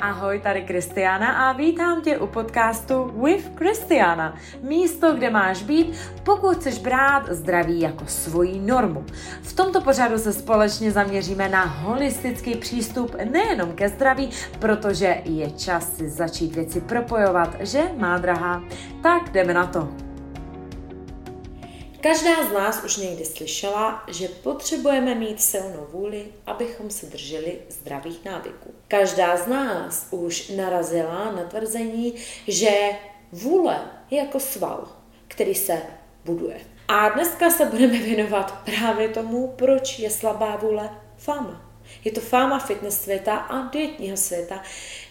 Ahoj, 0.00 0.40
tady 0.40 0.62
Kristiana 0.62 1.48
a 1.48 1.52
vítám 1.52 2.02
tě 2.02 2.18
u 2.18 2.26
podcastu 2.26 3.12
With 3.24 3.48
Kristiana. 3.54 4.36
Místo, 4.62 5.14
kde 5.14 5.30
máš 5.30 5.62
být, 5.62 5.96
pokud 6.22 6.56
chceš 6.56 6.78
brát 6.78 7.28
zdraví 7.28 7.80
jako 7.80 8.06
svoji 8.06 8.60
normu. 8.60 9.04
V 9.42 9.52
tomto 9.52 9.80
pořadu 9.80 10.18
se 10.18 10.32
společně 10.32 10.92
zaměříme 10.92 11.48
na 11.48 11.64
holistický 11.64 12.56
přístup 12.56 13.16
nejenom 13.30 13.72
ke 13.72 13.88
zdraví, 13.88 14.30
protože 14.58 15.16
je 15.24 15.50
čas 15.50 15.96
si 15.96 16.08
začít 16.08 16.54
věci 16.54 16.80
propojovat, 16.80 17.56
že 17.60 17.82
má 17.96 18.18
drahá. 18.18 18.62
Tak 19.02 19.30
jdeme 19.32 19.54
na 19.54 19.66
to. 19.66 20.09
Každá 22.00 22.48
z 22.48 22.52
nás 22.52 22.84
už 22.84 22.96
někdy 22.96 23.24
slyšela, 23.24 24.04
že 24.08 24.28
potřebujeme 24.28 25.14
mít 25.14 25.42
silnou 25.42 25.86
vůli, 25.92 26.26
abychom 26.46 26.90
se 26.90 27.06
drželi 27.06 27.58
zdravých 27.68 28.24
návyků. 28.24 28.74
Každá 28.88 29.36
z 29.36 29.46
nás 29.46 30.06
už 30.10 30.48
narazila 30.48 31.32
na 31.32 31.44
tvrzení, 31.44 32.14
že 32.48 32.70
vůle 33.32 33.90
je 34.10 34.18
jako 34.18 34.40
sval, 34.40 34.88
který 35.28 35.54
se 35.54 35.82
buduje. 36.24 36.60
A 36.88 37.08
dneska 37.08 37.50
se 37.50 37.66
budeme 37.66 37.98
věnovat 37.98 38.58
právě 38.64 39.08
tomu, 39.08 39.54
proč 39.56 39.98
je 39.98 40.10
slabá 40.10 40.56
vůle 40.56 40.90
fáma. 41.16 41.70
Je 42.04 42.12
to 42.12 42.20
fáma 42.20 42.58
fitness 42.58 43.02
světa 43.02 43.36
a 43.36 43.68
dietního 43.68 44.16
světa, 44.16 44.62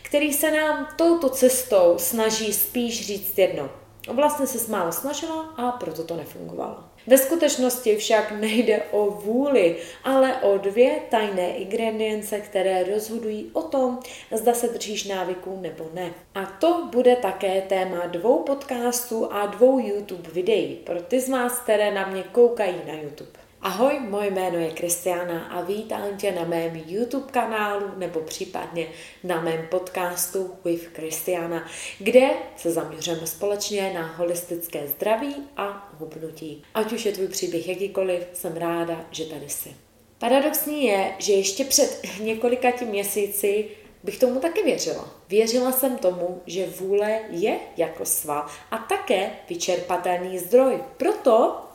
který 0.02 0.34
se 0.34 0.52
nám 0.52 0.88
touto 0.96 1.30
cestou 1.30 1.96
snaží 1.98 2.54
spíš 2.54 3.08
říct 3.08 3.38
jedno. 3.38 3.70
Vlastně 4.12 4.48
se 4.48 4.72
málo 4.72 4.92
snažila 4.92 5.54
a 5.58 5.72
proto 5.72 6.04
to 6.04 6.16
nefungovalo. 6.16 6.78
Ve 7.08 7.18
skutečnosti 7.18 7.96
však 7.96 8.32
nejde 8.32 8.84
o 8.92 9.06
vůli, 9.06 9.76
ale 10.04 10.36
o 10.36 10.58
dvě 10.58 11.00
tajné 11.10 11.50
ingredience, 11.50 12.40
které 12.40 12.84
rozhodují 12.84 13.50
o 13.54 13.62
tom, 13.62 14.00
zda 14.32 14.54
se 14.54 14.68
držíš 14.68 15.08
návyků 15.08 15.60
nebo 15.62 15.90
ne. 15.94 16.12
A 16.36 16.46
to 16.46 16.88
bude 16.92 17.16
také 17.16 17.62
téma 17.62 18.06
dvou 18.06 18.44
podcastů 18.44 19.34
a 19.34 19.46
dvou 19.46 19.80
YouTube 19.80 20.30
videí 20.30 20.76
pro 20.76 21.02
ty 21.02 21.20
z 21.20 21.30
vás, 21.30 21.60
které 21.60 21.94
na 21.94 22.08
mě 22.08 22.24
koukají 22.24 22.76
na 22.88 22.94
YouTube. 22.94 23.49
Ahoj, 23.62 24.00
moje 24.00 24.32
jméno 24.32 24.58
je 24.58 24.72
Kristiana 24.72 25.44
a 25.46 25.62
vítám 25.62 26.18
tě 26.18 26.32
na 26.32 26.44
mém 26.44 26.84
YouTube 26.88 27.32
kanálu 27.32 27.86
nebo 27.98 28.20
případně 28.20 28.88
na 29.24 29.42
mém 29.42 29.68
podcastu 29.72 30.56
With 30.66 30.88
Kristiana, 30.88 31.68
kde 32.00 32.30
se 32.58 32.72
zaměřujeme 32.72 33.28
společně 33.28 33.94
na 33.94 34.08
holistické 34.08 34.88
zdraví 34.88 35.36
a 35.58 35.94
hubnutí. 36.00 36.64
Ať 36.74 36.94
už 36.94 37.06
je 37.06 37.12
tvůj 37.12 37.28
příběh 37.28 37.68
jakýkoliv, 37.68 38.28
jsem 38.34 38.58
ráda, 38.58 39.06
že 39.12 39.26
tady 39.26 39.50
jsi. 39.50 39.70
Paradoxní 40.18 40.86
je, 40.86 41.14
že 41.18 41.34
ještě 41.34 41.64
před 41.66 42.02
několika 42.20 42.70
měsíci 42.86 43.70
bych 44.04 44.20
tomu 44.20 44.40
taky 44.40 44.64
věřila. 44.64 45.10
Věřila 45.30 45.72
jsem 45.72 45.98
tomu, 45.98 46.42
že 46.46 46.66
vůle 46.66 47.20
je 47.30 47.60
jako 47.78 48.06
sval 48.06 48.46
a 48.72 48.78
také 48.78 49.32
vyčerpatelný 49.50 50.40
zdroj. 50.40 50.80
Proto 50.98 51.69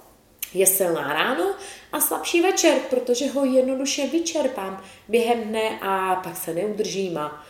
je 0.55 0.67
silná 0.67 1.13
ráno 1.13 1.55
a 1.93 2.01
slabší 2.01 2.41
večer, 2.41 2.79
protože 2.91 3.31
ho 3.31 3.45
jednoduše 3.45 4.07
vyčerpám 4.07 4.83
během 5.09 5.43
dne 5.43 5.79
a 5.83 6.15
pak 6.15 6.37
se 6.37 6.55
neudržím 6.55 7.19
a 7.19 7.45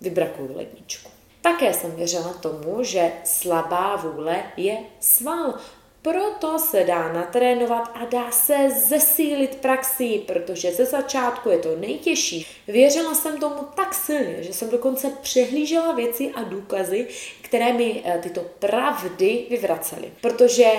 vybrakuju 0.00 0.56
ledničku. 0.56 1.10
Také 1.40 1.74
jsem 1.74 1.90
věřila 1.90 2.32
tomu, 2.32 2.84
že 2.84 3.12
slabá 3.24 3.96
vůle 3.96 4.42
je 4.56 4.78
sval. 5.00 5.54
Proto 6.02 6.58
se 6.58 6.84
dá 6.84 7.12
natrénovat 7.12 7.90
a 7.94 8.04
dá 8.04 8.30
se 8.30 8.70
zesílit 8.70 9.56
praxí, 9.56 10.18
protože 10.18 10.72
ze 10.72 10.84
začátku 10.84 11.48
je 11.48 11.58
to 11.58 11.76
nejtěžší. 11.76 12.46
Věřila 12.66 13.14
jsem 13.14 13.40
tomu 13.40 13.68
tak 13.74 13.94
silně, 13.94 14.42
že 14.42 14.52
jsem 14.52 14.70
dokonce 14.70 15.12
přehlížela 15.22 15.92
věci 15.92 16.30
a 16.34 16.42
důkazy, 16.42 17.08
které 17.42 17.72
mi 17.72 18.02
eh, 18.04 18.18
tyto 18.22 18.40
pravdy 18.40 19.46
vyvracely. 19.50 20.12
Protože 20.20 20.70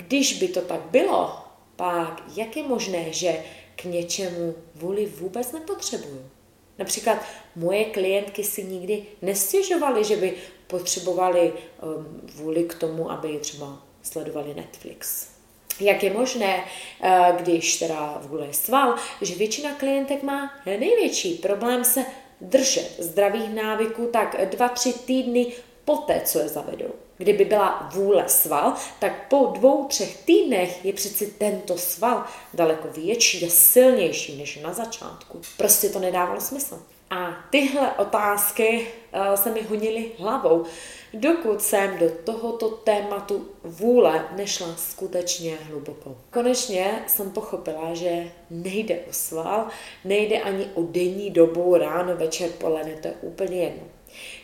když 0.00 0.38
by 0.38 0.48
to 0.48 0.60
tak 0.60 0.80
bylo, 0.80 1.36
pak 1.76 2.22
jak 2.36 2.56
je 2.56 2.62
možné, 2.62 3.12
že 3.12 3.44
k 3.76 3.84
něčemu 3.84 4.54
vůli 4.74 5.06
vůbec 5.06 5.52
nepotřebuju? 5.52 6.30
Například 6.78 7.18
moje 7.56 7.84
klientky 7.84 8.44
si 8.44 8.64
nikdy 8.64 9.04
nestěžovaly, 9.22 10.04
že 10.04 10.16
by 10.16 10.34
potřebovali 10.66 11.52
um, 11.52 12.20
vůli 12.34 12.64
k 12.64 12.74
tomu, 12.74 13.10
aby 13.10 13.38
třeba 13.38 13.82
sledovali 14.02 14.54
Netflix. 14.54 15.28
Jak 15.80 16.02
je 16.02 16.12
možné, 16.12 16.64
uh, 16.64 17.36
když 17.36 17.76
teda 17.76 18.18
vůle 18.22 18.46
je 18.46 18.54
sval, 18.54 18.94
že 19.20 19.34
většina 19.34 19.74
klientek 19.74 20.22
má 20.22 20.52
největší 20.66 21.34
problém 21.34 21.84
se 21.84 22.04
držet 22.40 22.96
zdravých 22.98 23.54
návyků 23.54 24.06
tak 24.06 24.36
dva, 24.50 24.68
tři 24.68 24.92
týdny 24.92 25.52
poté, 25.84 26.20
co 26.24 26.38
je 26.38 26.48
zavedou. 26.48 26.90
Kdyby 27.16 27.44
byla 27.44 27.90
vůle 27.94 28.24
sval, 28.28 28.74
tak 28.98 29.28
po 29.28 29.52
dvou, 29.54 29.84
třech 29.84 30.16
týdnech 30.16 30.84
je 30.84 30.92
přeci 30.92 31.26
tento 31.26 31.78
sval 31.78 32.24
daleko 32.54 32.88
větší 32.88 33.46
a 33.46 33.50
silnější 33.50 34.38
než 34.38 34.56
na 34.56 34.72
začátku. 34.72 35.40
Prostě 35.56 35.88
to 35.88 35.98
nedávalo 35.98 36.40
smysl. 36.40 36.82
A 37.10 37.44
tyhle 37.50 37.92
otázky 37.92 38.86
uh, 39.14 39.34
se 39.34 39.50
mi 39.50 39.62
honily 39.62 40.12
hlavou, 40.18 40.64
dokud 41.14 41.62
jsem 41.62 41.98
do 41.98 42.10
tohoto 42.24 42.68
tématu 42.68 43.48
vůle 43.64 44.28
nešla 44.36 44.74
skutečně 44.76 45.56
hluboko. 45.56 46.16
Konečně 46.30 47.04
jsem 47.06 47.30
pochopila, 47.30 47.94
že 47.94 48.32
nejde 48.50 49.00
o 49.08 49.12
sval, 49.12 49.68
nejde 50.04 50.40
ani 50.40 50.70
o 50.74 50.82
denní 50.82 51.30
dobu, 51.30 51.76
ráno, 51.76 52.16
večer, 52.16 52.50
poledne, 52.50 52.92
to 52.92 53.08
je 53.08 53.14
úplně 53.22 53.62
jedno 53.62 53.82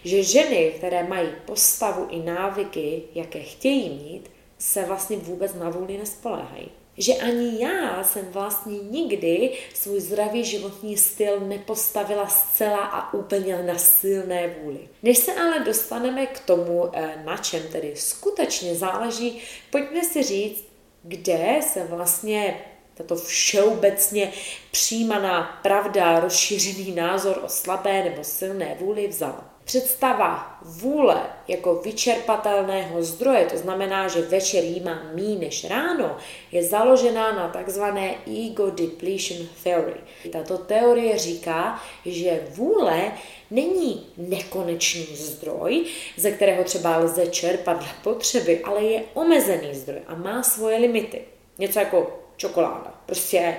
že 0.05 0.23
ženy, 0.23 0.73
které 0.77 1.03
mají 1.03 1.29
postavu 1.45 2.07
i 2.11 2.19
návyky, 2.19 3.03
jaké 3.15 3.41
chtějí 3.41 3.89
mít, 3.89 4.31
se 4.59 4.85
vlastně 4.85 5.17
vůbec 5.17 5.55
na 5.55 5.71
vůli 5.71 5.99
nespoléhají. 5.99 6.71
Že 6.99 7.15
ani 7.15 7.63
já 7.63 8.05
jsem 8.05 8.25
vlastně 8.31 8.79
nikdy 8.79 9.53
svůj 9.75 10.01
zdravý 10.01 10.45
životní 10.45 10.97
styl 10.97 11.41
nepostavila 11.41 12.29
zcela 12.29 12.85
a 12.85 13.15
úplně 13.15 13.63
na 13.63 13.79
silné 13.79 14.57
vůli. 14.63 14.79
Než 15.03 15.19
se 15.19 15.35
ale 15.35 15.61
dostaneme 15.61 16.27
k 16.27 16.41
tomu, 16.41 16.91
eh, 16.93 17.23
na 17.25 17.37
čem 17.37 17.63
tedy 17.73 17.93
skutečně 17.97 18.75
záleží, 18.75 19.43
pojďme 19.71 20.05
si 20.05 20.23
říct, 20.23 20.65
kde 21.03 21.61
se 21.73 21.85
vlastně 21.85 22.65
tato 22.95 23.17
všeobecně 23.17 24.33
přijímaná 24.71 25.61
pravda, 25.63 26.21
rozšířený 26.21 26.95
názor 26.95 27.41
o 27.45 27.49
slabé 27.49 28.05
nebo 28.05 28.25
silné 28.25 28.77
vůli 28.81 29.09
vzala. 29.09 29.56
Představa 29.67 30.59
vůle 30.63 31.23
jako 31.49 31.75
vyčerpatelného 31.75 33.03
zdroje, 33.03 33.47
to 33.47 33.57
znamená, 33.57 34.09
že 34.09 34.23
večer 34.23 34.65
jí 34.65 34.81
mám 34.81 35.01
mí 35.15 35.37
než 35.37 35.65
ráno, 35.65 36.17
je 36.53 36.65
založená 36.65 37.33
na 37.33 37.49
takzvané 37.49 38.15
ego 38.47 38.71
depletion 38.71 39.47
theory. 39.63 40.01
Tato 40.33 40.59
teorie 40.59 41.19
říká, 41.19 41.83
že 42.05 42.47
vůle 42.51 43.13
není 43.51 44.07
nekonečný 44.17 45.07
zdroj, 45.17 45.85
ze 46.17 46.31
kterého 46.31 46.65
třeba 46.65 46.97
lze 46.97 47.27
čerpat 47.27 47.79
dle 47.79 47.89
potřeby, 48.03 48.61
ale 48.65 48.83
je 48.83 49.03
omezený 49.15 49.75
zdroj 49.75 50.01
a 50.07 50.15
má 50.15 50.43
svoje 50.43 50.79
limity. 50.79 51.21
Něco 51.59 51.79
jako 51.79 52.21
čokoláda. 52.37 52.95
Prostě 53.07 53.57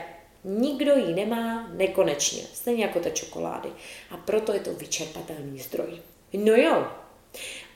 Nikdo 0.50 0.96
ji 0.96 1.14
nemá 1.14 1.68
nekonečně, 1.74 2.44
stejně 2.54 2.86
jako 2.86 3.00
ta 3.00 3.10
čokolády. 3.10 3.70
A 4.12 4.18
proto 4.18 4.54
je 4.54 4.60
to 4.60 4.74
vyčerpatelný 4.74 5.60
zdroj. 5.60 6.02
No 6.34 6.56
jo, 6.56 6.88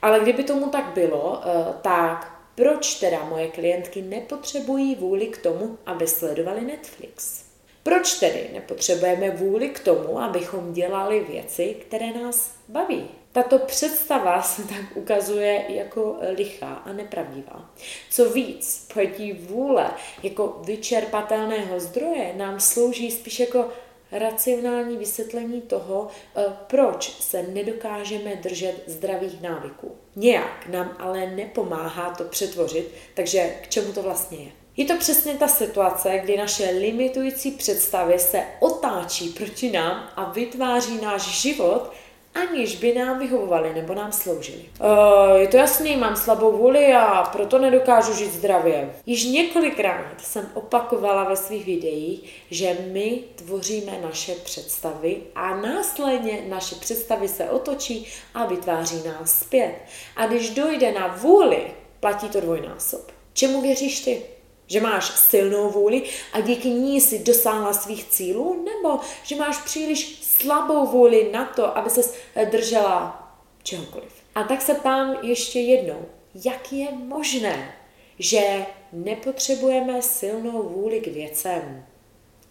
ale 0.02 0.20
kdyby 0.20 0.44
tomu 0.44 0.70
tak 0.70 0.84
bylo, 0.84 1.40
eh, 1.44 1.74
tak 1.82 2.42
proč 2.54 2.94
teda 2.94 3.24
moje 3.24 3.48
klientky 3.48 4.02
nepotřebují 4.02 4.94
vůli 4.94 5.26
k 5.26 5.38
tomu, 5.38 5.78
aby 5.86 6.06
sledovali 6.06 6.60
Netflix? 6.60 7.44
Proč 7.82 8.18
tedy 8.18 8.50
nepotřebujeme 8.52 9.30
vůli 9.30 9.68
k 9.68 9.80
tomu, 9.80 10.20
abychom 10.20 10.72
dělali 10.72 11.20
věci, 11.20 11.76
které 11.86 12.12
nás 12.12 12.56
baví? 12.68 13.08
Tato 13.32 13.58
představa 13.58 14.42
se 14.42 14.62
tak 14.62 14.96
ukazuje 14.96 15.64
jako 15.68 16.18
lichá 16.36 16.74
a 16.74 16.92
nepravdivá. 16.92 17.70
Co 18.10 18.30
víc, 18.30 18.88
pojetí 18.94 19.32
vůle 19.32 19.90
jako 20.22 20.60
vyčerpatelného 20.64 21.80
zdroje 21.80 22.32
nám 22.36 22.60
slouží 22.60 23.10
spíš 23.10 23.40
jako 23.40 23.68
racionální 24.12 24.96
vysvětlení 24.96 25.60
toho, 25.60 26.08
eh, 26.36 26.44
proč 26.66 27.10
se 27.20 27.42
nedokážeme 27.42 28.36
držet 28.36 28.82
zdravých 28.86 29.40
návyků. 29.40 29.96
Nějak 30.16 30.68
nám 30.68 30.96
ale 30.98 31.30
nepomáhá 31.30 32.14
to 32.14 32.24
přetvořit, 32.24 32.90
takže 33.14 33.54
k 33.62 33.68
čemu 33.68 33.92
to 33.92 34.02
vlastně 34.02 34.38
je? 34.38 34.52
Je 34.76 34.84
to 34.84 34.96
přesně 34.96 35.34
ta 35.34 35.48
situace, 35.48 36.18
kdy 36.18 36.36
naše 36.36 36.70
limitující 36.70 37.50
představy 37.50 38.18
se 38.18 38.42
otáčí 38.60 39.28
proti 39.28 39.70
nám 39.70 40.08
a 40.16 40.32
vytváří 40.32 41.00
náš 41.00 41.22
život 41.22 41.92
aniž 42.34 42.76
by 42.76 42.94
nám 42.94 43.18
vyhovovali 43.18 43.74
nebo 43.74 43.94
nám 43.94 44.12
sloužili. 44.12 44.64
Uh, 44.80 45.36
je 45.36 45.48
to 45.48 45.56
jasný, 45.56 45.96
mám 45.96 46.16
slabou 46.16 46.52
vůli 46.52 46.94
a 46.94 47.22
proto 47.32 47.58
nedokážu 47.58 48.14
žít 48.14 48.32
zdravě. 48.32 48.94
Již 49.06 49.24
několikrát 49.24 50.20
jsem 50.22 50.50
opakovala 50.54 51.24
ve 51.24 51.36
svých 51.36 51.66
videích, 51.66 52.42
že 52.50 52.76
my 52.92 53.18
tvoříme 53.34 53.92
naše 54.02 54.34
představy 54.34 55.16
a 55.34 55.56
následně 55.56 56.44
naše 56.48 56.74
představy 56.74 57.28
se 57.28 57.50
otočí 57.50 58.06
a 58.34 58.46
vytváří 58.46 59.02
nás 59.06 59.38
zpět. 59.38 59.74
A 60.16 60.26
když 60.26 60.50
dojde 60.50 60.92
na 60.92 61.06
vůli, 61.06 61.66
platí 62.00 62.28
to 62.28 62.40
dvojnásob. 62.40 63.12
Čemu 63.32 63.62
věříš 63.62 64.00
ty? 64.00 64.22
Že 64.66 64.80
máš 64.80 65.10
silnou 65.10 65.70
vůli 65.70 66.02
a 66.32 66.40
díky 66.40 66.68
ní 66.68 67.00
si 67.00 67.18
dosáhla 67.18 67.72
svých 67.72 68.08
cílů, 68.08 68.64
nebo 68.64 69.00
že 69.22 69.36
máš 69.36 69.58
příliš 69.58 70.18
slabou 70.22 70.86
vůli 70.86 71.30
na 71.32 71.44
to, 71.44 71.78
aby 71.78 71.90
se 71.90 72.02
držela 72.50 73.22
čehokoliv. 73.62 74.12
A 74.34 74.44
tak 74.44 74.62
se 74.62 74.74
ptám 74.74 75.16
ještě 75.22 75.60
jednou, 75.60 76.06
jak 76.44 76.72
je 76.72 76.92
možné, 76.92 77.74
že 78.18 78.66
nepotřebujeme 78.92 80.02
silnou 80.02 80.62
vůli 80.62 81.00
k 81.00 81.06
věcem, 81.06 81.86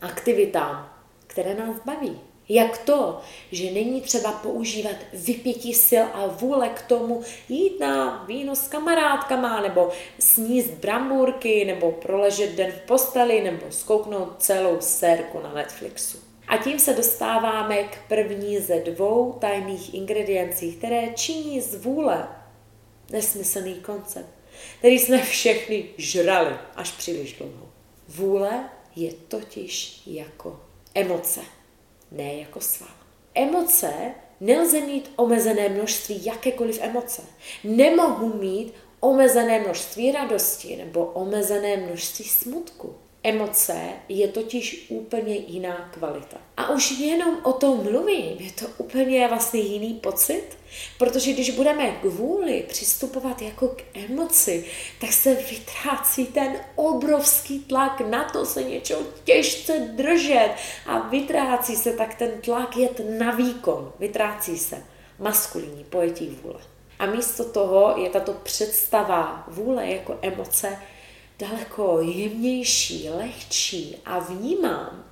aktivitám, 0.01 0.93
které 1.27 1.55
nás 1.55 1.75
baví. 1.85 2.30
Jak 2.53 2.77
to, 2.77 3.19
že 3.51 3.71
není 3.71 4.01
třeba 4.01 4.31
používat 4.31 4.95
vypětí 5.13 5.73
sil 5.87 6.05
a 6.13 6.27
vůle 6.27 6.69
k 6.69 6.81
tomu 6.81 7.21
jít 7.49 7.79
na 7.79 8.23
víno 8.27 8.55
s 8.55 8.67
kamarádkama, 8.67 9.61
nebo 9.61 9.89
sníst 10.19 10.71
brambůrky, 10.71 11.65
nebo 11.65 11.91
proležet 11.91 12.55
den 12.55 12.71
v 12.71 12.87
posteli, 12.87 13.41
nebo 13.41 13.65
skouknout 13.69 14.35
celou 14.43 14.77
sérku 14.79 15.39
na 15.39 15.53
Netflixu. 15.53 16.17
A 16.47 16.57
tím 16.57 16.79
se 16.79 16.93
dostáváme 16.93 17.83
k 17.83 17.97
první 18.07 18.59
ze 18.59 18.79
dvou 18.79 19.37
tajných 19.41 19.93
ingrediencí, 19.93 20.73
které 20.73 21.13
činí 21.15 21.61
z 21.61 21.75
vůle 21.75 22.27
nesmyslný 23.11 23.73
koncept, 23.75 24.29
který 24.79 24.99
jsme 24.99 25.23
všechny 25.23 25.85
žrali 25.97 26.55
až 26.75 26.91
příliš 26.91 27.33
dlouho. 27.33 27.69
Vůle 28.07 28.69
je 28.95 29.13
totiž 29.13 30.01
jako 30.05 30.59
emoce, 30.95 31.41
ne 32.11 32.35
jako 32.35 32.61
sval. 32.61 32.89
Emoce 33.35 33.93
nelze 34.39 34.81
mít 34.81 35.11
omezené 35.15 35.69
množství 35.69 36.25
jakékoliv 36.25 36.79
emoce. 36.81 37.21
Nemohu 37.63 38.33
mít 38.33 38.73
omezené 38.99 39.59
množství 39.59 40.11
radosti 40.11 40.75
nebo 40.75 41.05
omezené 41.05 41.77
množství 41.77 42.25
smutku. 42.25 42.95
Emoce 43.23 43.89
je 44.09 44.27
totiž 44.27 44.85
úplně 44.89 45.35
jiná 45.35 45.89
kvalita. 45.93 46.37
A 46.57 46.69
už 46.69 46.91
jenom 46.91 47.37
o 47.43 47.53
tom 47.53 47.83
mluvím, 47.83 48.37
je 48.39 48.51
to 48.51 48.65
úplně 48.77 49.27
vlastně 49.27 49.59
jiný 49.59 49.93
pocit, 49.93 50.47
protože 50.97 51.33
když 51.33 51.49
budeme 51.49 51.91
k 51.91 52.03
vůli 52.03 52.65
přistupovat 52.67 53.41
jako 53.41 53.67
k 53.67 53.83
emoci, 53.93 54.65
tak 55.01 55.13
se 55.13 55.35
vytrácí 55.35 56.25
ten 56.25 56.59
obrovský 56.75 57.59
tlak 57.59 58.01
na 58.01 58.23
to 58.23 58.45
se 58.45 58.63
něčeho 58.63 59.01
těžce 59.23 59.79
držet 59.79 60.51
a 60.85 60.99
vytrácí 60.99 61.75
se 61.75 61.93
tak 61.93 62.15
ten 62.15 62.31
tlak 62.41 62.77
jet 62.77 63.01
na 63.17 63.31
výkon, 63.31 63.93
vytrácí 63.99 64.57
se 64.57 64.83
maskulinní 65.19 65.83
pojetí 65.83 66.39
vůle. 66.43 66.59
A 66.99 67.05
místo 67.05 67.45
toho 67.45 67.95
je 67.97 68.09
tato 68.09 68.33
představa 68.33 69.43
vůle 69.47 69.87
jako 69.87 70.19
emoce 70.21 70.77
daleko 71.41 72.01
jemnější, 72.01 73.09
lehčí 73.09 73.97
a 74.05 74.19
vnímám, 74.19 75.05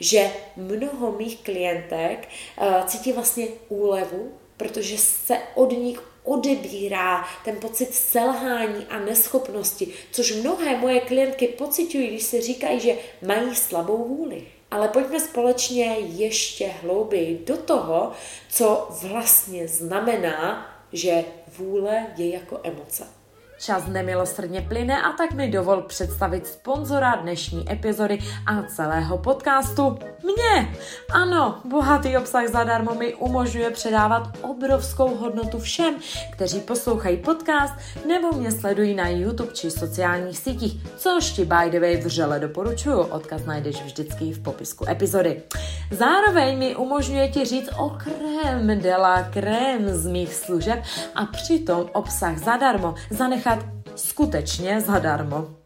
že 0.00 0.30
mnoho 0.56 1.12
mých 1.12 1.36
klientek 1.36 2.28
uh, 2.60 2.86
cítí 2.86 3.12
vlastně 3.12 3.46
úlevu, 3.68 4.32
protože 4.56 4.98
se 4.98 5.38
od 5.54 5.72
nich 5.72 6.02
odebírá 6.24 7.24
ten 7.44 7.56
pocit 7.56 7.94
selhání 7.94 8.86
a 8.90 8.98
neschopnosti, 8.98 9.92
což 10.10 10.34
mnohé 10.34 10.76
moje 10.76 11.00
klientky 11.00 11.48
pocitují, 11.48 12.06
když 12.06 12.22
se 12.22 12.40
říkají, 12.40 12.80
že 12.80 12.98
mají 13.22 13.54
slabou 13.54 14.04
vůli. 14.04 14.46
Ale 14.70 14.88
pojďme 14.88 15.20
společně 15.20 15.96
ještě 15.98 16.66
hlouběji 16.66 17.42
do 17.46 17.56
toho, 17.56 18.12
co 18.48 18.88
vlastně 19.02 19.68
znamená, 19.68 20.70
že 20.92 21.24
vůle 21.58 22.06
je 22.16 22.28
jako 22.28 22.60
emoce. 22.62 23.15
Čas 23.58 23.86
nemilosrdně 23.86 24.60
plyne 24.60 25.02
a 25.02 25.12
tak 25.12 25.32
mi 25.32 25.48
dovol 25.48 25.82
představit 25.82 26.46
sponzora 26.46 27.16
dnešní 27.16 27.72
epizody 27.72 28.18
a 28.46 28.62
celého 28.62 29.18
podcastu. 29.18 29.98
Mě! 30.24 30.76
Ano, 31.12 31.60
bohatý 31.64 32.16
obsah 32.16 32.48
zadarmo 32.48 32.94
mi 32.94 33.14
umožňuje 33.14 33.70
předávat 33.70 34.38
obrovskou 34.42 35.16
hodnotu 35.16 35.58
všem, 35.58 35.94
kteří 36.32 36.60
poslouchají 36.60 37.16
podcast 37.16 37.74
nebo 38.08 38.32
mě 38.32 38.52
sledují 38.52 38.94
na 38.94 39.08
YouTube 39.08 39.52
či 39.52 39.70
sociálních 39.70 40.38
sítích, 40.38 40.86
což 40.96 41.30
ti 41.30 41.44
by 41.44 41.70
the 41.70 41.80
way 41.80 41.96
vřele 41.96 42.40
doporučuju. 42.40 42.98
Odkaz 42.98 43.44
najdeš 43.44 43.82
vždycky 43.82 44.32
v 44.32 44.42
popisku 44.42 44.88
epizody. 44.88 45.42
Zároveň 45.90 46.58
mi 46.58 46.76
umožňuje 46.76 47.28
ti 47.28 47.44
říct 47.44 47.70
o 47.78 47.90
krém 47.90 48.80
de 48.80 48.96
la 48.96 49.22
krém 49.22 49.88
z 49.88 50.06
mých 50.06 50.34
služeb 50.34 50.82
a 51.14 51.26
přitom 51.26 51.86
obsah 51.92 52.38
zadarmo 52.38 52.94
zanechat 53.10 53.45
nechat 53.46 53.64
skutečně 53.96 54.80
zadarmo. 54.80 55.65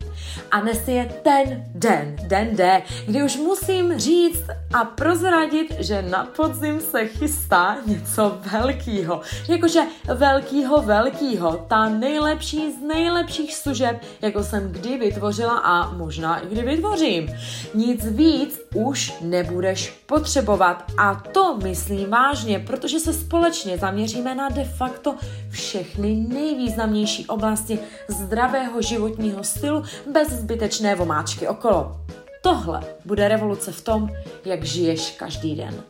A 0.50 0.60
dnes 0.60 0.88
je 0.88 1.10
ten 1.22 1.64
den, 1.74 2.16
den 2.22 2.56
D, 2.56 2.82
kdy 3.06 3.22
už 3.22 3.36
musím 3.36 3.98
říct 3.98 4.44
a 4.74 4.84
prozradit, 4.84 5.76
že 5.78 6.02
na 6.02 6.24
podzim 6.24 6.80
se 6.80 7.06
chystá 7.06 7.76
něco 7.86 8.38
velkýho. 8.52 9.20
Jakože 9.48 9.80
velkýho, 10.14 10.82
velkýho. 10.82 11.66
Ta 11.68 11.88
nejlepší 11.88 12.72
z 12.72 12.82
nejlepších 12.82 13.56
služeb, 13.56 14.02
jako 14.20 14.42
jsem 14.42 14.72
kdy 14.72 14.98
vytvořila 14.98 15.58
a 15.58 15.90
možná 15.90 16.38
i 16.38 16.46
kdy 16.46 16.62
vytvořím. 16.62 17.28
Nic 17.74 18.06
víc 18.06 18.60
už 18.74 19.14
nebudeš 19.20 19.90
potřebovat. 20.06 20.84
A 20.98 21.14
to 21.14 21.56
myslím 21.56 22.10
vážně, 22.10 22.58
protože 22.58 23.00
se 23.00 23.12
společně 23.12 23.78
zaměříme 23.78 24.34
na 24.34 24.48
de 24.48 24.64
facto 24.64 25.14
všechny 25.50 26.26
nejvýznamnější 26.28 27.26
oblasti 27.26 27.78
zdravého 28.08 28.82
životního 28.82 29.44
stylu 29.44 29.84
bez 30.12 30.19
zbytečné 30.28 30.94
vomáčky 30.94 31.48
okolo. 31.48 31.96
Tohle 32.42 32.80
bude 33.04 33.28
revoluce 33.28 33.72
v 33.72 33.80
tom, 33.80 34.08
jak 34.44 34.64
žiješ 34.64 35.10
každý 35.10 35.54
den. 35.54 35.84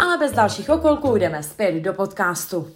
Ale 0.00 0.18
bez 0.18 0.32
dalších 0.32 0.70
okolků 0.70 1.16
jdeme 1.16 1.42
zpět 1.42 1.72
do 1.72 1.92
podcastu. 1.92 2.70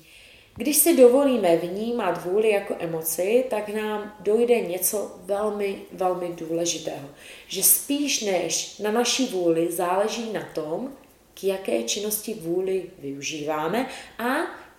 Když 0.56 0.76
si 0.76 0.96
dovolíme 0.96 1.56
vnímat 1.56 2.24
vůli 2.24 2.50
jako 2.50 2.74
emoci, 2.78 3.44
tak 3.50 3.68
nám 3.68 4.14
dojde 4.20 4.60
něco 4.60 5.16
velmi, 5.24 5.82
velmi 5.92 6.28
důležitého. 6.28 7.08
Že 7.48 7.62
spíš 7.62 8.22
než 8.22 8.78
na 8.78 8.90
naší 8.90 9.26
vůli 9.26 9.72
záleží 9.72 10.32
na 10.32 10.42
tom, 10.54 10.88
k 11.34 11.44
jaké 11.44 11.82
činnosti 11.82 12.34
vůli 12.34 12.84
využíváme 12.98 13.86
a 14.18 14.24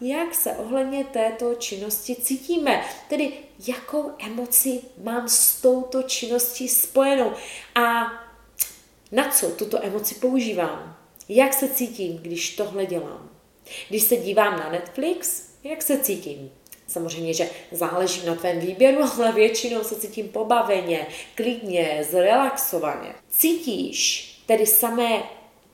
jak 0.02 0.36
se 0.36 0.52
ohledně 0.52 1.04
této 1.04 1.56
činnosti 1.56 2.16
cítíme. 2.16 2.84
Tedy 3.10 3.34
jakou 3.68 4.12
emoci 4.20 4.82
mám 5.04 5.30
s 5.30 5.62
touto 5.62 6.04
činností 6.04 6.68
spojenou 6.68 7.34
a 7.76 8.14
na 9.12 9.32
co 9.32 9.50
tuto 9.50 9.86
emoci 9.86 10.16
používám. 10.16 10.98
Jak 11.30 11.54
se 11.54 11.70
cítím, 11.70 12.18
když 12.18 12.56
tohle 12.56 12.86
dělám. 12.86 13.30
Když 13.90 14.04
se 14.04 14.18
dívám 14.18 14.60
na 14.60 14.70
Netflix, 14.70 15.50
jak 15.64 15.82
se 15.82 16.00
cítím? 16.00 16.52
Samozřejmě, 16.88 17.34
že 17.34 17.50
záleží 17.72 18.26
na 18.26 18.36
tvém 18.36 18.60
výběru, 18.60 19.04
ale 19.18 19.32
většinou 19.32 19.84
se 19.84 19.96
cítím 19.96 20.30
pobaveně, 20.30 21.08
klidně, 21.36 22.08
zrelaxovaně. 22.10 23.14
Cítíš 23.30 24.26
tedy 24.46 24.66
samé 24.66 25.24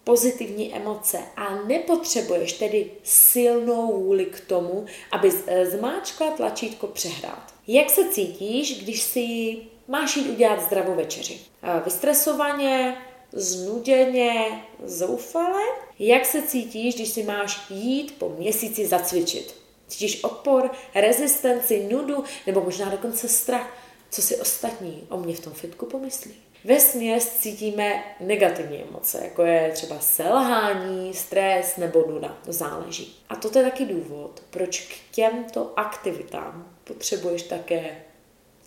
pozitivní 0.06 0.76
emoce 0.76 1.20
a 1.36 1.56
nepotřebuješ 1.68 2.54
tedy 2.54 2.92
silnou 3.04 4.02
vůli 4.02 4.26
k 4.26 4.40
tomu, 4.40 4.86
aby 5.12 5.32
eh, 5.48 5.66
zmáčkla 5.66 6.32
tlačítko 6.32 6.88
přehrát. 6.88 7.54
Jak 7.68 7.90
se 7.90 8.10
cítíš, 8.10 8.84
když 8.84 9.02
si 9.02 9.58
máš 9.88 10.18
jít 10.18 10.30
udělat 10.30 10.62
zdravou 10.62 10.96
večeři? 10.96 11.40
Eh, 11.64 11.82
vystresovaně, 11.86 12.98
znuděně, 13.32 14.66
zoufale? 14.84 15.62
Jak 16.00 16.26
se 16.26 16.42
cítíš, 16.42 16.96
když 16.96 17.10
si 17.10 17.24
máš 17.24 17.70
jít 17.70 18.16
po 18.20 18.30
měsíci 18.30 18.88
zacvičit? 18.88 19.56
Cítíš 19.88 20.24
odpor, 20.24 20.72
rezistenci, 20.96 21.88
nudu 21.92 22.24
nebo 22.48 22.62
možná 22.62 22.90
dokonce 22.90 23.28
strach, 23.28 23.78
co 24.10 24.22
si 24.22 24.38
ostatní 24.38 25.08
o 25.10 25.18
mě 25.18 25.36
v 25.36 25.40
tom 25.40 25.54
fitku 25.54 25.86
pomyslí? 25.86 26.45
Ve 26.66 26.80
směs 26.80 27.30
cítíme 27.30 28.04
negativní 28.20 28.84
emoce, 28.90 29.22
jako 29.24 29.42
je 29.42 29.72
třeba 29.74 30.00
selhání, 30.00 31.14
stres 31.14 31.78
nebo 31.78 32.06
nuda. 32.08 32.38
To 32.46 32.54
záleží. 32.54 33.16
A 33.30 33.36
to 33.36 33.60
je 33.60 33.66
taky 33.66 33.86
důvod, 33.86 34.44
proč 34.50 34.80
k 34.80 35.16
těmto 35.16 35.80
aktivitám 35.80 36.78
potřebuješ 36.84 37.44
také 37.44 37.98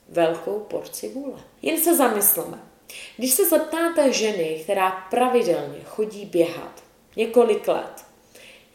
velkou 0.09 0.61
porci 0.61 1.09
vůle. 1.09 1.40
Jen 1.62 1.81
se 1.81 1.97
zamysleme. 1.97 2.62
Když 3.17 3.33
se 3.33 3.49
zeptáte 3.49 4.12
ženy, 4.12 4.61
která 4.64 4.90
pravidelně 4.90 5.81
chodí 5.85 6.25
běhat 6.25 6.83
několik 7.17 7.69
let, 7.69 8.05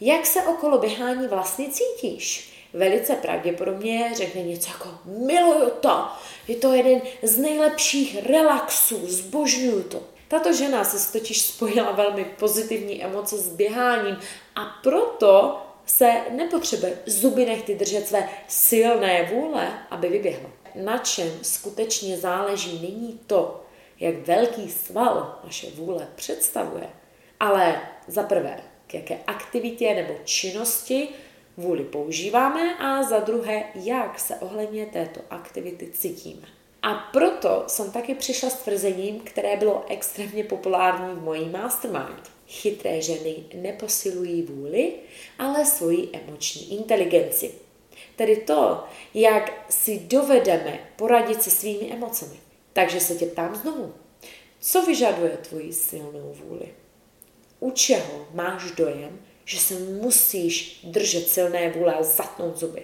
Jak 0.01 0.25
se 0.25 0.44
okolo 0.44 0.77
běhání 0.77 1.27
vlastně 1.27 1.70
cítíš? 1.70 2.52
Velice 2.74 3.15
pravděpodobně 3.15 4.12
řekne 4.15 4.42
něco 4.42 4.70
jako 4.70 4.89
miluju 5.06 5.70
to, 5.70 6.08
je 6.48 6.56
to 6.56 6.74
jeden 6.74 7.01
z 7.24 7.38
nejlepších 7.38 8.25
relaxů, 8.25 9.08
zbožňuju 9.08 9.84
to. 9.84 10.03
Tato 10.27 10.53
žena 10.53 10.84
se 10.84 11.12
totiž 11.12 11.42
spojila 11.42 11.92
velmi 11.92 12.25
pozitivní 12.25 13.03
emoce 13.03 13.38
s 13.38 13.50
běháním 13.50 14.18
a 14.56 14.65
proto 14.84 15.62
se 15.86 16.13
nepotřebuje 16.30 17.00
zuby 17.06 17.46
nechty 17.46 17.75
držet 17.75 18.08
své 18.08 18.30
silné 18.48 19.24
vůle, 19.24 19.80
aby 19.89 20.10
vyběhla. 20.10 20.50
Na 20.75 20.98
čem 20.98 21.32
skutečně 21.42 22.18
záleží 22.18 22.80
není 22.82 23.20
to, 23.27 23.63
jak 24.00 24.27
velký 24.27 24.72
sval 24.72 25.39
naše 25.44 25.68
vůle 25.72 26.08
představuje, 26.15 26.89
ale 27.39 27.82
za 28.08 28.24
prvé, 28.24 28.60
k 28.88 28.94
jaké 28.94 29.18
aktivitě 29.27 29.96
nebo 29.96 30.13
činnosti 30.24 31.10
vůli 31.57 31.83
používáme 31.83 32.75
a 32.75 33.03
za 33.03 33.19
druhé, 33.19 33.63
jak 33.75 34.19
se 34.19 34.36
ohledně 34.36 34.86
této 34.86 35.19
aktivity 35.29 35.91
cítíme. 35.91 36.48
A 36.81 36.93
proto 36.93 37.63
jsem 37.67 37.91
taky 37.91 38.15
přišla 38.15 38.50
s 38.50 38.63
tvrzením, 38.63 39.19
které 39.19 39.57
bylo 39.57 39.86
extrémně 39.88 40.43
populární 40.43 41.15
v 41.15 41.24
mojí 41.24 41.50
mastermind. 41.50 42.31
Chytré 42.48 43.01
ženy 43.01 43.36
neposilují 43.53 44.41
vůli, 44.41 44.93
ale 45.39 45.65
svoji 45.65 46.10
emoční 46.13 46.77
inteligenci. 46.77 47.51
Tedy 48.15 48.36
to, 48.36 48.83
jak 49.13 49.65
si 49.69 50.00
dovedeme 50.00 50.79
poradit 50.95 51.43
se 51.43 51.50
svými 51.50 51.91
emocemi. 51.91 52.36
Takže 52.74 53.00
se 53.00 53.15
tě 53.15 53.25
ptám 53.25 53.55
znovu. 53.55 53.93
Co 54.60 54.86
vyžaduje 54.86 55.29
tvoji 55.29 55.74
silnou 55.74 56.33
vůli? 56.33 56.74
U 57.60 57.72
čeho 57.72 58.27
máš 58.33 58.72
dojem, 58.72 59.19
že 59.45 59.59
se 59.59 59.73
musíš 59.73 60.79
držet 60.83 61.29
silné 61.29 61.69
vůle 61.69 61.93
a 61.93 62.03
zatnout 62.03 62.57
zuby? 62.57 62.83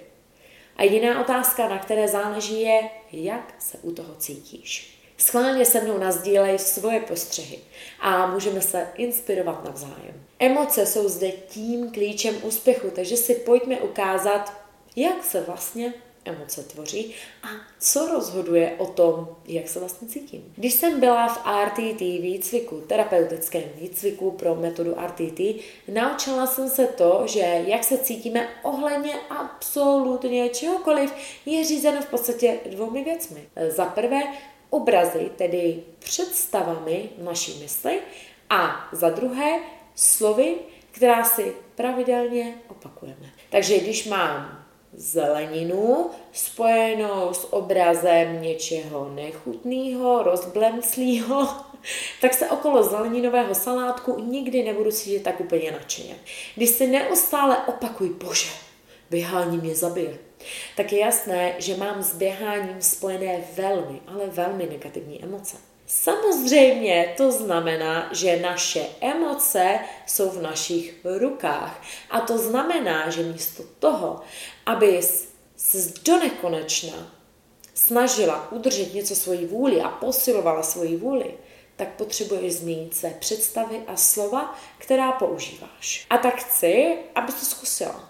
A 0.75 0.83
jiná 0.83 1.21
otázka, 1.21 1.69
na 1.69 1.79
které 1.79 2.07
záleží, 2.07 2.61
je, 2.61 2.89
jak 3.11 3.53
se 3.59 3.77
u 3.81 3.91
toho 3.91 4.15
cítíš. 4.15 4.99
Schválně 5.17 5.65
se 5.65 5.81
mnou 5.81 5.97
nazdílej 5.97 6.59
svoje 6.59 6.99
postřehy 6.99 7.59
a 7.99 8.27
můžeme 8.27 8.61
se 8.61 8.87
inspirovat 8.95 9.63
navzájem. 9.63 10.23
Emoce 10.39 10.85
jsou 10.85 11.09
zde 11.09 11.31
tím 11.31 11.91
klíčem 11.91 12.35
úspěchu, 12.43 12.91
takže 12.95 13.17
si 13.17 13.35
pojďme 13.35 13.79
ukázat, 13.79 14.53
jak 14.95 15.23
se 15.23 15.41
vlastně 15.41 15.93
emoce 16.29 16.63
tvoří 16.63 17.13
a 17.43 17.47
co 17.79 18.07
rozhoduje 18.07 18.75
o 18.77 18.85
tom, 18.85 19.27
jak 19.45 19.67
se 19.67 19.79
vlastně 19.79 20.07
cítím. 20.07 20.53
Když 20.55 20.73
jsem 20.73 20.99
byla 20.99 21.27
v 21.27 21.41
RTT 21.65 21.99
výcviku, 21.99 22.81
terapeutickém 22.87 23.63
výcviku 23.75 24.31
pro 24.31 24.55
metodu 24.55 24.95
RTT, 25.05 25.39
naučila 25.87 26.47
jsem 26.47 26.69
se 26.69 26.87
to, 26.87 27.23
že 27.25 27.63
jak 27.67 27.83
se 27.83 27.97
cítíme 27.97 28.49
ohledně 28.63 29.13
absolutně 29.29 30.49
čehokoliv, 30.49 31.13
je 31.45 31.65
řízeno 31.65 32.01
v 32.01 32.05
podstatě 32.05 32.59
dvoumi 32.65 33.03
věcmi. 33.03 33.41
Za 33.69 33.85
prvé, 33.85 34.21
obrazy, 34.69 35.29
tedy 35.35 35.83
představami 35.99 37.09
naší 37.17 37.59
mysli 37.59 37.99
a 38.49 38.89
za 38.91 39.09
druhé, 39.09 39.59
slovy, 39.95 40.55
která 40.91 41.23
si 41.23 41.53
pravidelně 41.75 42.57
opakujeme. 42.67 43.31
Takže 43.49 43.79
když 43.79 44.07
mám 44.07 44.58
zeleninu 44.93 46.09
spojenou 46.31 47.33
s 47.33 47.53
obrazem 47.53 48.41
něčeho 48.41 49.09
nechutného, 49.15 50.23
rozblemclého, 50.23 51.47
tak 52.21 52.33
se 52.33 52.49
okolo 52.49 52.83
zeleninového 52.83 53.55
salátku 53.55 54.19
nikdy 54.19 54.63
nebudu 54.63 54.91
cítit 54.91 55.23
tak 55.23 55.39
úplně 55.39 55.71
nadšeně. 55.71 56.15
Když 56.55 56.69
si 56.69 56.87
neustále 56.87 57.57
opakuj, 57.67 58.09
bože, 58.09 58.49
běhání 59.09 59.57
mě 59.57 59.75
zabije, 59.75 60.17
tak 60.75 60.91
je 60.91 60.99
jasné, 60.99 61.55
že 61.57 61.77
mám 61.77 62.03
s 62.03 62.15
běháním 62.15 62.81
spojené 62.81 63.41
velmi, 63.55 64.01
ale 64.07 64.27
velmi 64.27 64.65
negativní 64.65 65.23
emoce. 65.23 65.57
Samozřejmě 65.91 67.13
to 67.17 67.31
znamená, 67.31 68.09
že 68.13 68.39
naše 68.39 68.85
emoce 69.01 69.79
jsou 70.05 70.29
v 70.29 70.41
našich 70.41 70.93
rukách. 71.03 71.81
A 72.09 72.19
to 72.19 72.37
znamená, 72.37 73.09
že 73.09 73.23
místo 73.23 73.63
toho, 73.79 74.21
aby 74.65 75.01
se 75.57 75.93
do 76.03 76.19
nekonečna 76.19 77.15
snažila 77.73 78.51
udržet 78.51 78.93
něco 78.93 79.15
svojí 79.15 79.45
vůli 79.45 79.81
a 79.81 79.89
posilovala 79.89 80.63
svoji 80.63 80.97
vůli, 80.97 81.33
tak 81.75 81.95
potřebuješ 81.95 82.53
změnit 82.53 82.95
své 82.95 83.09
představy 83.09 83.83
a 83.87 83.95
slova, 83.95 84.59
která 84.77 85.11
používáš. 85.11 86.05
A 86.09 86.17
tak 86.17 86.35
chci, 86.35 86.97
aby 87.15 87.31
to 87.31 87.45
zkusila. 87.45 88.08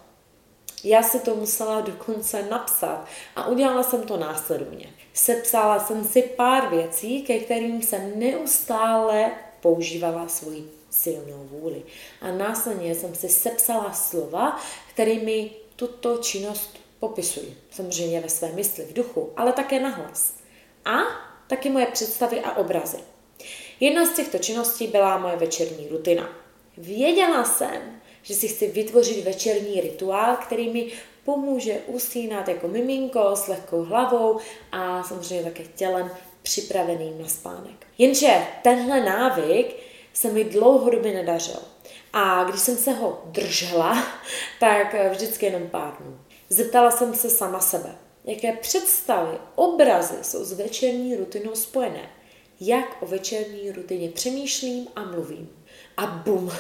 Já 0.84 1.04
si 1.04 1.20
to 1.20 1.36
musela 1.36 1.82
dokonce 1.82 2.48
napsat 2.50 3.06
a 3.36 3.48
udělala 3.48 3.84
jsem 3.84 4.04
to 4.04 4.18
následovně. 4.18 4.94
Sepsala 5.14 5.80
jsem 5.80 6.04
si 6.04 6.22
pár 6.22 6.70
věcí, 6.70 7.22
ke 7.22 7.40
kterým 7.40 7.82
jsem 7.82 8.20
neustále 8.20 9.32
používala 9.62 10.28
svoji 10.28 10.72
silnou 10.90 11.48
vůli. 11.52 11.84
A 12.22 12.32
následně 12.32 12.96
jsem 12.96 13.16
si 13.16 13.30
sepsala 13.30 13.94
slova, 13.94 14.60
kterými 14.94 15.52
tuto 15.76 16.18
činnost 16.18 16.78
popisuji. 17.00 17.58
Samozřejmě 17.72 18.20
ve 18.20 18.30
své 18.30 18.52
mysli, 18.52 18.86
v 18.86 18.94
duchu, 18.94 19.30
ale 19.38 19.54
také 19.54 19.80
nahlas. 19.80 20.34
A 20.86 20.98
taky 21.48 21.70
moje 21.70 21.86
představy 21.86 22.42
a 22.42 22.58
obrazy. 22.58 22.98
Jedna 23.80 24.06
z 24.06 24.16
těchto 24.16 24.38
činností 24.38 24.88
byla 24.88 25.18
moje 25.18 25.36
večerní 25.36 25.88
rutina. 25.88 26.30
Věděla 26.78 27.44
jsem, 27.44 27.99
že 28.24 28.34
si 28.34 28.48
chci 28.48 28.68
vytvořit 28.68 29.26
večerní 29.26 29.82
rituál, 29.82 30.36
který 30.36 30.70
mi 30.70 30.92
pomůže 31.26 31.80
usínat 31.88 32.48
jako 32.48 32.68
miminko 32.68 33.36
s 33.36 33.48
lehkou 33.48 33.84
hlavou 33.84 34.40
a 34.72 35.04
samozřejmě 35.04 35.44
také 35.44 35.64
tělem 35.76 36.12
připraveným 36.42 37.22
na 37.22 37.28
spánek. 37.28 37.88
Jenže 37.98 38.48
tenhle 38.64 39.04
návyk 39.04 39.76
se 40.14 40.32
mi 40.32 40.44
dlouhodobě 40.44 41.14
nedařil. 41.14 41.60
A 42.14 42.44
když 42.44 42.62
jsem 42.62 42.78
se 42.78 42.92
ho 42.92 43.22
držela, 43.26 44.08
tak 44.60 44.96
vždycky 45.12 45.46
jenom 45.46 45.70
pár 45.70 45.98
dnů. 46.00 46.20
Zeptala 46.50 46.92
jsem 46.92 47.14
se 47.14 47.30
sama 47.30 47.60
sebe, 47.60 47.96
jaké 48.26 48.52
představy, 48.52 49.38
obrazy 49.56 50.16
jsou 50.22 50.46
s 50.46 50.54
večerní 50.54 51.16
rutinou 51.16 51.56
spojené. 51.56 52.10
Jak 52.60 52.98
o 53.04 53.06
večerní 53.06 53.72
rutině 53.72 54.10
přemýšlím 54.10 54.88
a 54.96 55.04
mluvím. 55.04 55.50
A 56.00 56.06
bum, 56.08 56.52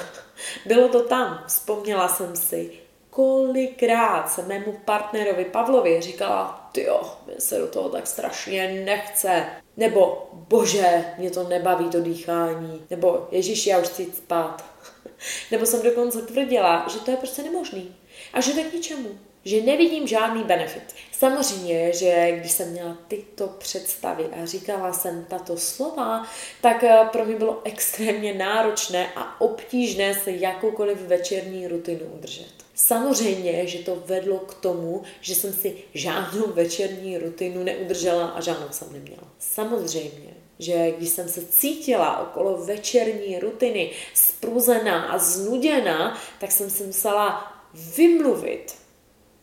bylo 0.65 0.89
to 0.89 1.03
tam. 1.03 1.43
Vzpomněla 1.48 2.08
jsem 2.08 2.36
si, 2.36 2.72
kolikrát 3.10 4.31
jsem 4.31 4.48
mému 4.48 4.74
partnerovi 4.86 5.46
Pavlovi 5.46 6.01
říkala, 6.01 6.69
jo, 6.77 7.17
mě 7.25 7.36
se 7.39 7.60
do 7.60 7.67
toho 7.67 7.89
tak 7.89 8.08
strašně 8.08 8.84
nechce. 8.86 9.46
Nebo, 9.77 10.29
bože, 10.34 11.05
mě 11.17 11.31
to 11.31 11.43
nebaví 11.43 11.89
to 11.89 12.01
dýchání. 12.01 12.86
Nebo, 12.89 13.27
ježiš, 13.31 13.67
já 13.67 13.79
už 13.79 13.88
chci 13.88 14.05
spát. 14.05 14.65
Nebo 15.51 15.65
jsem 15.65 15.81
dokonce 15.81 16.22
tvrdila, 16.22 16.86
že 16.89 17.00
to 17.00 17.12
je 17.12 17.17
prostě 17.17 17.43
nemožný. 17.43 17.96
A 18.34 18.41
že 18.41 18.53
to 18.53 18.63
k 18.63 18.74
ničemu 18.74 19.10
že 19.46 19.62
nevidím 19.62 20.08
žádný 20.08 20.43
benefit. 20.43 20.96
Samozřejmě, 21.12 21.93
že 21.93 22.31
když 22.31 22.51
jsem 22.51 22.72
měla 22.72 22.98
tyto 23.08 23.48
představy 23.48 24.25
a 24.25 24.46
říkala 24.46 24.93
jsem 24.93 25.25
tato 25.29 25.58
slova, 25.58 26.27
tak 26.62 26.84
eh, 26.84 26.98
pro 27.12 27.25
mě 27.25 27.36
bylo 27.36 27.62
extrémně 27.63 28.34
náročné 28.34 29.10
a 29.15 29.41
obtížné 29.41 30.13
se 30.13 30.31
jakoukoliv 30.31 30.98
večerní 30.98 31.67
rutinu 31.67 32.05
udržet. 32.05 32.60
Samozřejmě, 32.75 33.67
že 33.67 33.79
to 33.79 34.03
vedlo 34.05 34.39
k 34.39 34.53
tomu, 34.53 35.03
že 35.22 35.36
jsem 35.36 35.53
si 35.53 35.75
žádnou 35.93 36.48
večerní 36.48 37.17
rutinu 37.17 37.63
neudržela 37.63 38.27
a 38.27 38.41
žádnou 38.41 38.67
jsem 38.72 38.93
neměla. 38.93 39.24
Samozřejmě, 39.39 40.34
že 40.60 40.91
když 40.98 41.10
jsem 41.10 41.29
se 41.29 41.46
cítila 41.46 42.19
okolo 42.19 42.58
večerní 42.65 43.39
rutiny 43.39 43.91
spruzená 44.13 45.03
a 45.03 45.17
znuděná, 45.17 46.17
tak 46.39 46.51
jsem 46.51 46.69
se 46.69 46.84
musela 46.84 47.53
vymluvit 47.98 48.78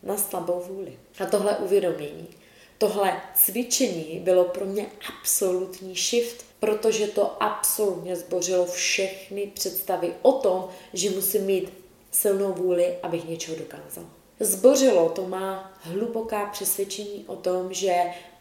na 0.07 0.17
slabou 0.17 0.63
vůli. 0.67 0.97
A 1.19 1.25
tohle 1.25 1.57
uvědomění, 1.57 2.27
tohle 2.77 3.21
cvičení 3.35 4.19
bylo 4.23 4.43
pro 4.43 4.65
mě 4.65 4.85
absolutní 5.19 5.95
shift, 5.95 6.45
protože 6.59 7.07
to 7.07 7.43
absolutně 7.43 8.15
zbořilo 8.15 8.65
všechny 8.65 9.51
představy 9.53 10.13
o 10.21 10.31
tom, 10.31 10.67
že 10.93 11.09
musím 11.09 11.41
mít 11.41 11.73
silnou 12.11 12.53
vůli, 12.53 12.95
abych 13.03 13.29
něčeho 13.29 13.57
dokázal. 13.57 14.05
Zbořilo 14.39 15.09
to 15.09 15.27
má 15.27 15.73
hluboká 15.81 16.45
přesvědčení 16.45 17.23
o 17.27 17.35
tom, 17.35 17.73
že 17.73 17.93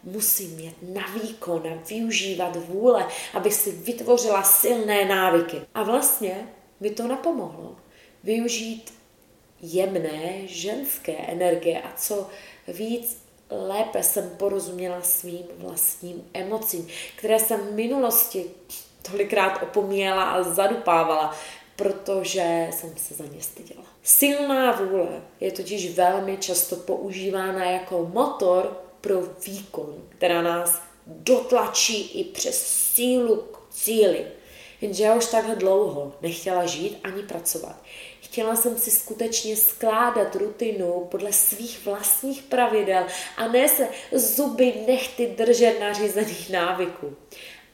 musím 0.02 0.56
mít 0.56 0.74
na 0.82 1.02
výkon 1.22 1.62
a 1.66 1.82
využívat 1.88 2.56
vůle, 2.56 3.08
abych 3.34 3.54
si 3.54 3.72
vytvořila 3.72 4.42
silné 4.42 5.04
návyky. 5.04 5.60
A 5.74 5.82
vlastně 5.82 6.48
mi 6.80 6.90
to 6.90 7.08
napomohlo 7.08 7.76
využít 8.24 8.95
jemné 9.72 10.46
ženské 10.46 11.12
energie 11.12 11.82
a 11.82 11.92
co 11.96 12.26
víc 12.68 13.18
lépe 13.50 14.02
jsem 14.02 14.30
porozuměla 14.36 15.02
svým 15.02 15.44
vlastním 15.58 16.24
emocím, 16.34 16.88
které 17.16 17.38
jsem 17.38 17.60
v 17.60 17.72
minulosti 17.72 18.44
tolikrát 19.10 19.62
opomíjela 19.62 20.24
a 20.24 20.42
zadupávala. 20.42 21.36
protože 21.76 22.68
jsem 22.70 22.96
se 22.96 23.14
za 23.14 23.24
ně 23.24 23.42
styděla. 23.42 23.84
Silná 24.02 24.72
vůle 24.72 25.22
je 25.40 25.52
totiž 25.52 25.94
velmi 25.94 26.36
často 26.36 26.76
používána 26.76 27.64
jako 27.64 28.10
motor 28.12 28.80
pro 29.00 29.22
výkon, 29.46 29.94
která 30.08 30.42
nás 30.42 30.82
dotlačí 31.06 32.20
i 32.20 32.24
přes 32.24 32.66
sílu 32.66 33.36
k 33.36 33.58
cíli. 33.70 34.26
Jenže 34.80 35.04
já 35.04 35.14
už 35.14 35.26
takhle 35.26 35.56
dlouho 35.56 36.12
nechtěla 36.22 36.66
žít 36.66 36.98
ani 37.04 37.22
pracovat. 37.22 37.76
Chtěla 38.36 38.56
jsem 38.56 38.78
si 38.78 38.90
skutečně 38.90 39.56
skládat 39.56 40.36
rutinu 40.36 41.08
podle 41.10 41.32
svých 41.32 41.84
vlastních 41.84 42.42
pravidel 42.42 43.06
a 43.36 43.48
ne 43.48 43.68
se 43.68 43.88
zuby 44.12 44.74
nechty 44.86 45.26
držet 45.26 45.80
nařízených 45.80 46.50
návyků. 46.50 47.16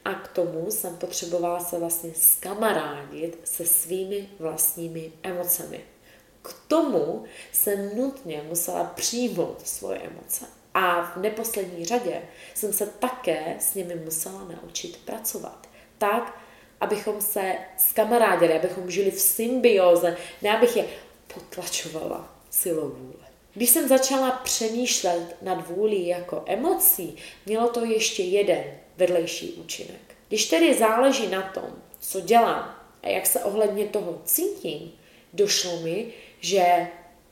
A 0.05 0.13
k 0.13 0.27
tomu 0.27 0.71
jsem 0.71 0.97
potřebovala 0.97 1.59
se 1.59 1.79
vlastně 1.79 2.11
skamarádit 2.15 3.39
se 3.43 3.65
svými 3.65 4.29
vlastními 4.39 5.11
emocemi. 5.23 5.81
K 6.41 6.55
tomu 6.67 7.23
jsem 7.51 7.97
nutně 7.97 8.43
musela 8.49 8.83
přijmout 8.83 9.67
svoje 9.67 9.99
emoce. 9.99 10.45
A 10.73 11.01
v 11.01 11.17
neposlední 11.17 11.85
řadě 11.85 12.21
jsem 12.53 12.73
se 12.73 12.85
také 12.85 13.55
s 13.59 13.75
nimi 13.75 13.95
musela 13.95 14.47
naučit 14.61 14.97
pracovat. 14.97 15.67
Tak, 15.97 16.42
abychom 16.83 17.21
se 17.21 17.55
skamarádili, 17.77 18.53
abychom 18.53 18.91
žili 18.91 19.11
v 19.11 19.19
symbioze, 19.19 20.17
ne 20.41 20.57
abych 20.57 20.77
je 20.77 20.85
potlačovala 21.33 22.35
silou 22.49 22.89
vůle. 22.89 23.23
Když 23.53 23.69
jsem 23.69 23.87
začala 23.87 24.31
přemýšlet 24.31 25.35
nad 25.41 25.69
vůlí 25.69 26.07
jako 26.07 26.43
emocí, 26.45 27.15
mělo 27.45 27.69
to 27.69 27.85
ještě 27.85 28.23
jeden 28.23 28.63
vedlejší 28.97 29.53
účinek. 29.53 30.15
Když 30.27 30.45
tedy 30.45 30.73
záleží 30.73 31.27
na 31.27 31.41
tom, 31.41 31.75
co 31.99 32.21
dělám 32.21 32.75
a 33.03 33.07
jak 33.07 33.25
se 33.25 33.43
ohledně 33.43 33.85
toho 33.85 34.21
cítím, 34.25 34.91
došlo 35.33 35.79
mi, 35.79 36.13
že 36.39 36.87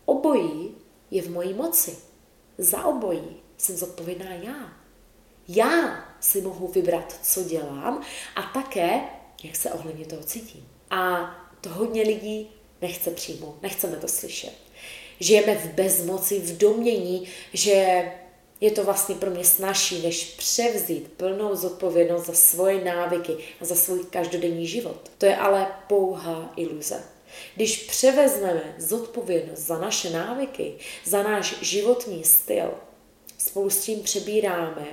obojí 0.05 0.75
je 1.11 1.21
v 1.21 1.31
mojí 1.31 1.53
moci. 1.53 1.97
Za 2.57 2.85
obojí 2.85 3.37
jsem 3.57 3.77
zodpovědná 3.77 4.33
já. 4.33 4.73
Já 5.47 6.05
si 6.19 6.41
mohu 6.41 6.67
vybrat, 6.67 7.19
co 7.23 7.43
dělám 7.43 8.01
a 8.35 8.41
také, 8.41 9.01
jak 9.43 9.55
se 9.55 9.71
ohledně 9.71 10.05
toho 10.05 10.23
cítím. 10.23 10.67
A 10.89 11.31
to 11.61 11.69
hodně 11.69 12.01
lidí 12.01 12.49
nechce 12.81 13.11
přijmout, 13.11 13.61
nechceme 13.61 13.97
to 13.97 14.07
slyšet. 14.07 14.53
Žijeme 15.19 15.55
v 15.55 15.65
bezmoci, 15.65 16.39
v 16.39 16.57
domění, 16.57 17.27
že 17.53 18.05
je 18.61 18.71
to 18.71 18.83
vlastně 18.83 19.15
pro 19.15 19.29
mě 19.29 19.45
snažší, 19.45 20.01
než 20.01 20.25
převzít 20.25 21.11
plnou 21.17 21.55
zodpovědnost 21.55 22.25
za 22.25 22.33
svoje 22.33 22.83
návyky 22.83 23.37
a 23.61 23.65
za 23.65 23.75
svůj 23.75 24.03
každodenní 24.03 24.67
život. 24.67 25.11
To 25.17 25.25
je 25.25 25.35
ale 25.35 25.67
pouhá 25.87 26.53
iluze. 26.55 27.03
Když 27.55 27.77
převezmeme 27.77 28.75
zodpovědnost 28.77 29.59
za 29.59 29.77
naše 29.77 30.09
návyky, 30.09 30.73
za 31.05 31.23
náš 31.23 31.61
životní 31.61 32.23
styl, 32.23 32.73
spolu 33.37 33.69
s 33.69 33.83
tím 33.83 33.99
přebíráme 33.99 34.87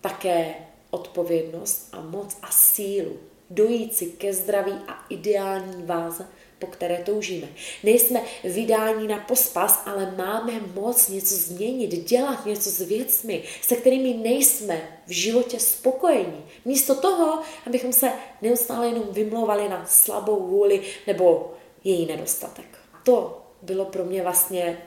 také 0.00 0.54
odpovědnost 0.90 1.88
a 1.92 2.00
moc 2.00 2.36
a 2.42 2.50
sílu 2.50 3.18
dojít 3.54 3.94
si 3.96 4.06
ke 4.06 4.32
zdraví 4.32 4.72
a 4.88 5.06
ideální 5.08 5.82
váze, 5.86 6.26
po 6.58 6.66
které 6.66 7.02
toužíme. 7.06 7.48
Nejsme 7.82 8.20
vydáni 8.44 9.08
na 9.08 9.18
pospas, 9.18 9.82
ale 9.86 10.14
máme 10.16 10.52
moc 10.74 11.08
něco 11.08 11.34
změnit, 11.34 11.90
dělat 12.08 12.46
něco 12.46 12.70
s 12.70 12.80
věcmi, 12.80 13.42
se 13.62 13.76
kterými 13.76 14.14
nejsme 14.14 14.88
v 15.06 15.10
životě 15.10 15.60
spokojení. 15.60 16.44
Místo 16.64 16.94
toho, 16.94 17.42
abychom 17.66 17.92
se 17.92 18.12
neustále 18.42 18.86
jenom 18.86 19.04
vymlouvali 19.10 19.68
na 19.68 19.86
slabou 19.86 20.48
vůli 20.48 20.82
nebo 21.06 21.52
její 21.84 22.06
nedostatek. 22.06 22.78
To 23.02 23.42
bylo 23.62 23.84
pro 23.84 24.04
mě 24.04 24.22
vlastně 24.22 24.78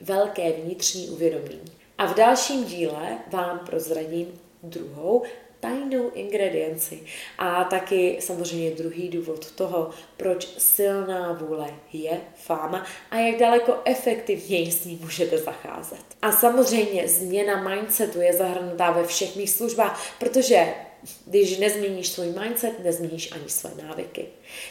velké 0.00 0.52
vnitřní 0.52 1.08
uvědomění. 1.08 1.72
A 1.98 2.06
v 2.06 2.14
dalším 2.14 2.64
díle 2.64 3.18
vám 3.30 3.58
prozradím 3.58 4.40
druhou 4.62 5.22
tajnou 5.64 6.10
ingredienci. 6.14 7.00
A 7.38 7.64
taky 7.64 8.16
samozřejmě 8.20 8.70
druhý 8.70 9.08
důvod 9.08 9.50
toho, 9.50 9.90
proč 10.16 10.48
silná 10.58 11.32
vůle 11.32 11.66
je 11.92 12.20
fáma 12.34 12.86
a 13.10 13.16
jak 13.16 13.40
daleko 13.40 13.76
efektivněji 13.84 14.72
s 14.72 14.84
ní 14.84 14.98
můžete 15.02 15.38
zacházet. 15.38 16.04
A 16.22 16.32
samozřejmě 16.32 17.08
změna 17.08 17.68
mindsetu 17.68 18.20
je 18.20 18.32
zahrnutá 18.32 18.90
ve 18.90 19.06
všech 19.06 19.36
mých 19.36 19.50
službách, 19.50 20.16
protože 20.18 20.74
když 21.26 21.58
nezměníš 21.58 22.08
svůj 22.08 22.26
mindset, 22.26 22.84
nezměníš 22.84 23.32
ani 23.32 23.48
své 23.48 23.70
návyky. 23.82 24.26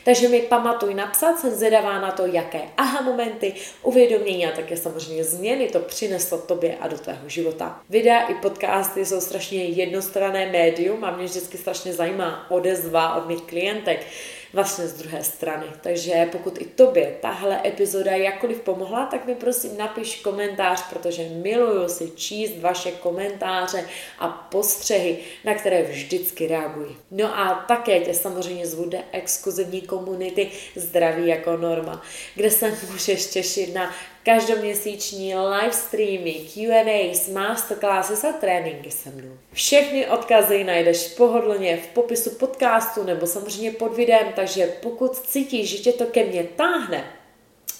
Takže 0.06 0.30
mi 0.30 0.42
pamatuj 0.42 0.94
napsat, 0.94 1.40
jsem 1.40 1.56
zvědavá 1.56 2.02
na 2.02 2.12
to, 2.12 2.26
jaké 2.26 2.62
aha 2.78 3.02
momenty, 3.02 3.54
uvědomění 3.84 4.46
a 4.46 4.56
také 4.56 4.78
samozřejmě 4.78 5.24
změny 5.24 5.70
to 5.70 5.80
přineslo 5.80 6.38
tobě 6.38 6.78
a 6.80 6.88
do 6.88 6.98
tvého 6.98 7.30
života. 7.30 7.82
Videa 7.90 8.28
i 8.28 8.36
podcasty 8.36 9.06
jsou 9.06 9.22
strašně 9.22 9.64
jednostranné 9.64 10.52
médium 10.52 11.04
a 11.04 11.12
mě 11.12 11.26
vždycky 11.26 11.58
strašně 11.58 11.94
zajímá 11.94 12.52
odezva 12.52 13.16
od 13.16 13.28
mých 13.28 13.42
klientek 13.42 14.06
vlastně 14.54 14.88
z 14.88 14.94
druhé 14.94 15.24
strany. 15.24 15.66
Takže 15.82 16.30
pokud 16.32 16.62
i 16.62 16.66
tobě 16.66 17.16
tahle 17.22 17.62
epizoda 17.66 18.12
jakkoliv 18.12 18.62
pomohla, 18.62 19.06
tak 19.06 19.26
mi 19.26 19.36
prosím 19.36 19.78
napiš 19.78 20.16
komentář, 20.16 20.90
protože 20.90 21.30
miluju 21.30 21.90
si 21.90 22.12
číst 22.16 22.60
vaše 22.60 22.92
komentáře 22.92 23.86
a 24.20 24.28
postřehy, 24.28 25.18
na 25.44 25.54
které 25.54 25.84
vždycky 25.84 26.48
reaguji. 26.48 26.96
No 27.12 27.40
a 27.40 27.66
také 27.68 28.00
tě 28.00 28.14
samozřejmě 28.14 28.68
zvu 28.68 28.90
do 28.90 28.98
exkluzivní 29.12 29.82
komunity 29.82 30.52
Zdraví 30.76 31.28
jako 31.28 31.58
norma, 31.58 32.02
kde 32.36 32.52
se 32.52 32.78
můžeš 32.92 33.26
těšit 33.26 33.74
na 33.74 33.94
každoměsíční 34.24 35.36
live 35.36 35.72
streamy, 35.72 36.34
Q&As, 36.54 37.30
masterclasses 37.30 38.24
a 38.24 38.32
tréninky 38.32 38.92
se 38.92 39.10
mnou. 39.10 39.38
Všechny 39.54 40.08
odkazy 40.08 40.64
najdeš 40.64 41.08
pohodlně 41.08 41.78
v 41.78 41.88
popisu 41.88 42.30
podcastu 42.30 43.04
nebo 43.04 43.28
samozřejmě 43.28 43.72
pod 43.72 43.96
videem, 43.96 44.34
takže 44.36 44.68
pokud 44.82 45.18
cítíš, 45.18 45.70
že 45.70 45.78
tě 45.78 45.92
to 45.92 46.06
ke 46.06 46.24
mně 46.24 46.44
táhne, 46.44 47.04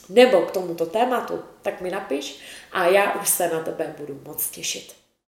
nebo 0.10 0.42
k 0.42 0.52
tomuto 0.52 0.86
tématu, 0.86 1.40
tak 1.62 1.82
mi 1.82 1.92
napiš 1.92 2.40
a 2.72 2.88
já 2.88 3.14
už 3.14 3.30
se 3.30 3.48
na 3.48 3.60
tebe 3.60 3.96
budu 3.98 4.22
moc 4.26 4.50
těšit. 4.50 5.03